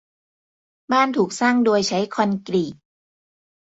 [0.91, 2.75] บ้านถูกสร้างโดยใช้คอนกรีต